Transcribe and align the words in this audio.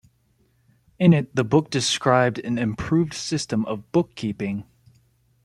In 0.97 1.13
it 1.13 1.35
the 1.35 1.43
book 1.43 1.69
described 1.69 2.39
an 2.39 2.57
improved 2.57 3.13
system 3.13 3.63
of 3.67 3.91
book-keeping. 3.91 4.63